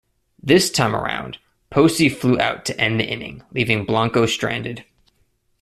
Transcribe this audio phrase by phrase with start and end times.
[0.41, 1.37] This time around,
[1.69, 4.83] Posey flew out to end the inning, leaving Blanco stranded.